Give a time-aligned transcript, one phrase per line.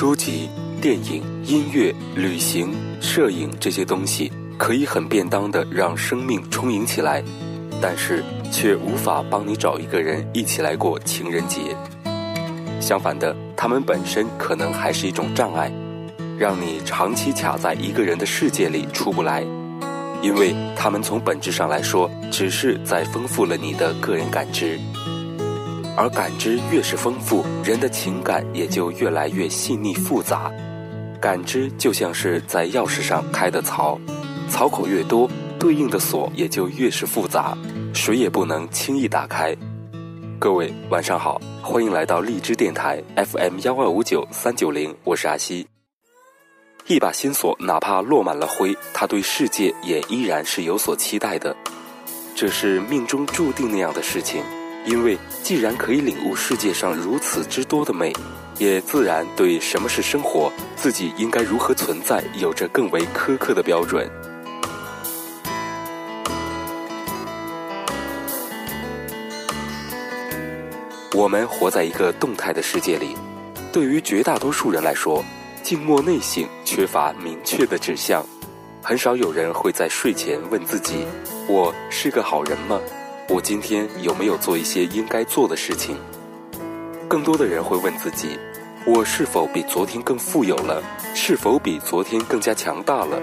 [0.00, 0.48] 书籍、
[0.80, 7.22] 电影、音乐、旅行、摄影这些东西可以很便当的让生命充盈起来，
[7.82, 11.76] 但是却无法帮你找一个人一起来过情人节。
[12.80, 15.70] 相反的，他们本身可能还是一种障碍，
[16.38, 19.44] 让你长期卡在一个人的世界里出不来，
[20.22, 24.80] 因为他们从本质上来说，只是在丰富了你的个人感知。
[26.00, 30.50] 而感知越是丰富，人的情感也就越来越细腻复杂。
[31.20, 34.00] 感知就像是在钥匙上开的槽，
[34.48, 37.54] 槽口越多，对应的锁也就越是复杂，
[37.92, 39.54] 谁也不能轻易打开。
[40.38, 45.66] 各位晚上好，欢迎来到荔枝电台 FM 幺二五九三九零，我是阿西。
[46.86, 51.54] 一把新锁，哪怕落满了灰，他对世界也依然是有所期待的。
[52.34, 54.42] 这是命中注定那样的事情。
[54.86, 58.12] 因为既然可以领悟世界上如此之多的美，
[58.58, 64.10] 也自然对什么是生活，自己应该如何存在，有着更为苛刻的标准。
[71.12, 73.14] 我们活在一个动态的世界里，
[73.72, 75.22] 对于绝大多数人来说，
[75.62, 78.24] 静默内省，缺乏明确的指向，
[78.82, 81.06] 很少有人会在睡前问自己
[81.46, 82.80] ：“我是个好人吗？”
[83.32, 85.96] 我今天有没有做一些应该做的事情？
[87.08, 88.36] 更多的人会问自己：
[88.84, 90.82] 我是否比昨天更富有了？
[91.14, 93.22] 是否比昨天更加强大了？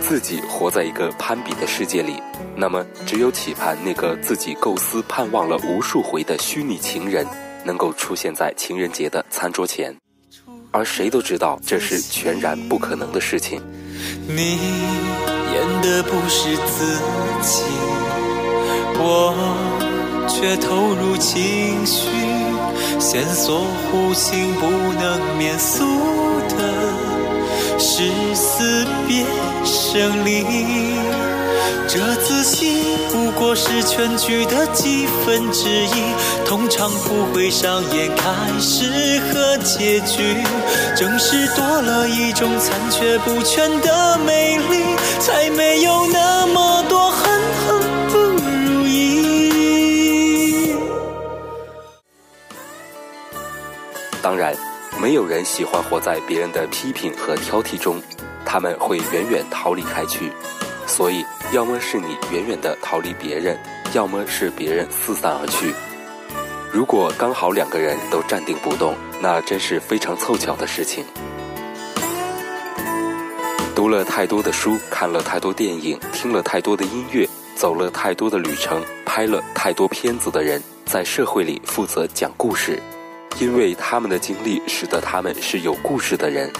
[0.00, 2.20] 自己活在一个攀比的世界里，
[2.56, 7.24] 那么只有期盼那个自己构思、盼望了无数回的虚拟情人，
[7.64, 9.94] 能够出现在情人节的餐桌前。
[10.72, 13.62] 而谁都知道这是全然不可能的事情。
[14.26, 14.58] 你
[15.52, 16.98] 演的不是自
[17.40, 17.87] 己。
[19.00, 19.32] 我
[20.28, 22.08] 却投入情绪，
[22.98, 25.84] 线索弧形不能免俗
[26.48, 29.24] 的是死别
[29.64, 30.44] 生离。
[31.86, 36.12] 这自信不过是全剧的几分之一，
[36.44, 38.24] 通常不会上演开
[38.60, 40.36] 始和结局。
[40.94, 44.84] 正是多了一种残缺不全的美丽，
[45.18, 47.37] 才没有那么多恨。
[54.28, 54.54] 当然，
[55.00, 57.98] 没有人喜欢活在别人的批评和挑剔中，
[58.44, 60.30] 他们会远远逃离开去。
[60.86, 63.58] 所以，要么是你远远的逃离别人，
[63.94, 65.72] 要么是别人四散而去。
[66.70, 71.06] 如果刚好两个人都站定不动，那真是非常凑巧的事情。
[73.74, 82.78] 读了太多的书，看了太多电影，听了太多的音乐，走了太多的旅程，拍了太多片子的人，在社会里负责讲故事。
[83.40, 86.50] 因为他们的经历，使得他们是有故事的人。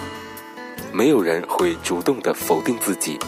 [0.91, 3.19] 没有人会主动的否定自己，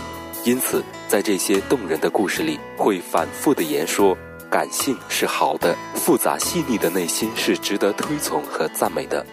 [0.44, 4.18] 因此在这些动人的故事里，会反复的言说：
[4.50, 9.26] 感性是好的，复杂细腻的内心是值得推崇和赞美的。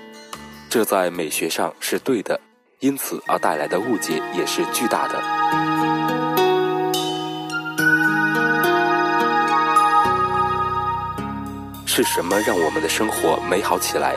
[0.69, 2.39] 这在美学上是对的，
[2.81, 6.28] 因此而带来的误解也是巨大的。
[11.98, 14.14] 是什么让我们的生活美好起来？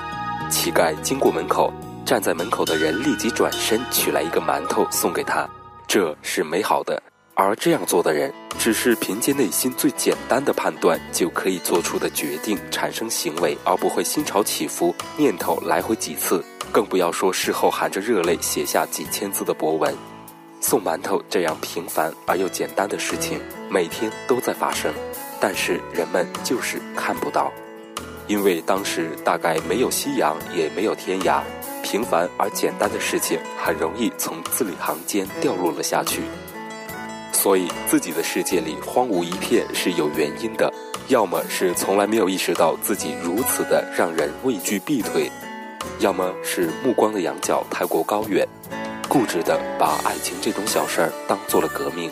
[0.52, 1.74] 乞丐经过门口，
[2.06, 5.50] 站在门口的人立即转身取来一个馒头送给他，
[5.88, 7.02] 这是美好的。
[7.34, 19.92] 而这样做的人，只是凭借内心最简单的判断就可以做出的决定产生行为，而不会心潮起伏，念头来回几次，更不要说事后含着热泪写下几千字的博文。
[20.60, 24.94] 送馒头这样平凡而又简单的事情，每天都在发生，
[25.40, 27.52] 但是人们就是看不到。
[28.32, 31.42] 因为当时大概没有夕阳，也没有天涯，
[31.84, 36.22] 平凡而简单的事情很容易从字里行间掉落了下去。
[37.34, 40.74] 所以自己的世界里荒芜一片是有原因的，
[41.10, 45.30] 要么是从来没有意识到自己如此的让人畏惧避退，
[46.00, 48.48] 要么是目光的仰角太过高远，
[49.10, 52.10] 固执的把爱情这种小事儿当做了革命。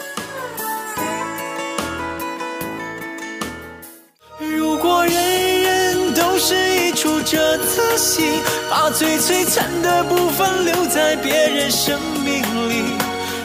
[7.29, 8.41] 一出这次戏，
[8.71, 12.83] 把最璀璨的部分留在别人生命里。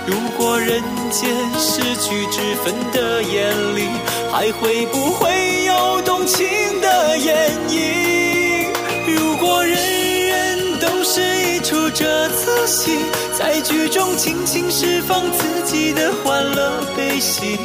[0.06, 3.88] 如果人间失去之分的眼里，
[4.32, 6.46] 还会不会有动情
[6.80, 8.68] 的演绎？
[9.06, 12.96] 如果人人都是一出这次戏，
[13.38, 17.58] 在剧中尽情释放自己的欢乐悲喜。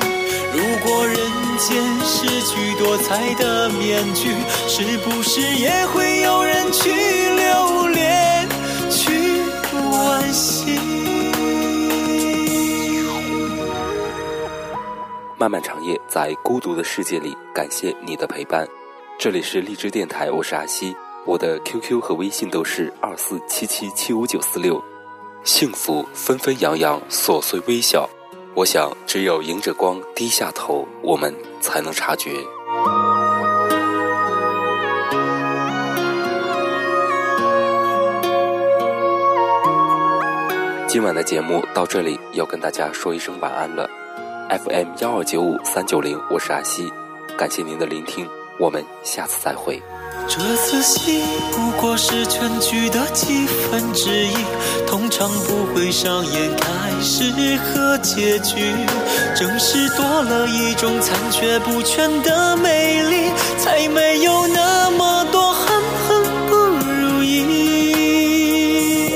[0.51, 1.15] 如果人
[1.57, 4.33] 间失去多彩的面具，
[4.67, 8.49] 是不是也会有人去留恋、
[8.89, 9.43] 去
[9.73, 10.79] 惋惜？
[15.37, 18.67] 漫漫长夜，在孤独的世界里，感谢你的陪伴。
[19.17, 24.83] 这里是荔枝电台，我是阿西，我的 QQ 和微信都是二四七七七五九四六。
[25.43, 28.09] 幸福纷纷扬扬，琐碎微笑，
[28.55, 32.31] 我想只有迎着光低下头，我们才能察觉。
[40.87, 43.89] 今晚的节目到这里，要跟大家说一声晚安了。
[44.49, 46.91] FM 幺二九五三九零，我是阿西，
[47.37, 48.27] 感谢您的聆听，
[48.59, 49.81] 我们下次再会。
[50.31, 54.33] 这次戏不过是全剧的几分之一，
[54.87, 56.69] 通常不会上演开
[57.01, 57.23] 始
[57.57, 58.55] 和结局。
[59.35, 69.11] 正是多了一种残缺不全的美丽，才没有那么多恨恨不如意。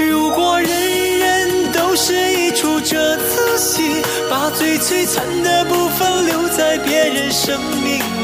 [0.00, 4.02] 如果人人都是一出这次戏。
[4.30, 8.19] 把最璀璨的部分留在别人生命里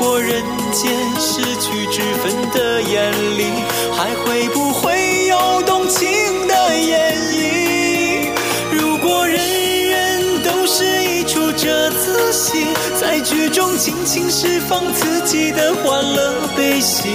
[0.00, 0.06] 里。
[0.06, 0.42] 如果人
[0.72, 3.44] 间失去脂粉的眼里，
[3.92, 6.08] 还会不会有动情
[6.48, 8.30] 的演绎？
[8.72, 12.66] 如果人人都是一出折子戏，
[12.98, 17.08] 在剧中尽情释放自己的欢乐悲喜。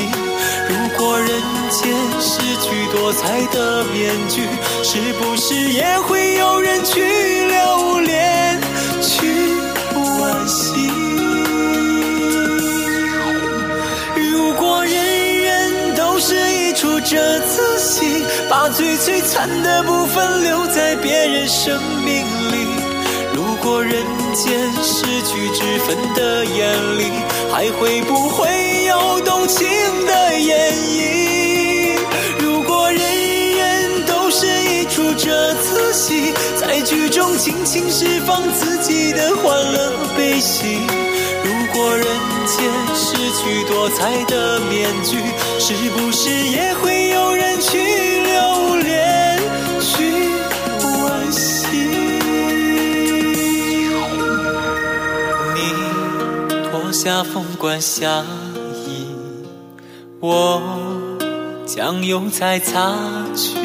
[0.70, 1.30] 如果人
[1.72, 1.92] 间
[2.22, 4.44] 失去多彩的面具，
[4.84, 7.02] 是不是也会有人去
[7.48, 8.62] 留恋、
[9.02, 9.26] 去
[9.96, 11.05] 惋惜？
[17.08, 22.66] 这次戏，把最璀璨的部分留在别人生命里。
[23.36, 24.04] 如果人
[24.34, 27.12] 间失去脂粉的眼里，
[27.54, 29.68] 还会不会有动情
[30.08, 31.96] 的演绎？
[32.40, 33.00] 如果人
[33.56, 40.80] 人都是一出这次戏，在剧中尽情释放自己的欢乐悲喜。
[41.76, 42.06] 过人
[42.48, 45.18] 间失去多彩的面具，
[45.60, 49.38] 是不是也会有人去留恋、
[49.82, 49.94] 去
[50.80, 51.68] 惋惜？
[55.54, 55.60] 你
[56.72, 58.24] 脱下凤冠霞
[58.88, 59.08] 衣，
[60.22, 60.62] 我
[61.66, 62.96] 将油彩擦
[63.36, 63.58] 去，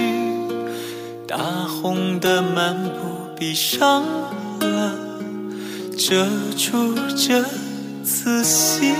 [1.28, 2.90] 大红的漫步
[3.38, 4.02] 闭上
[4.58, 4.96] 了
[5.96, 6.26] 遮
[6.56, 7.44] 住这
[8.12, 8.92] 此心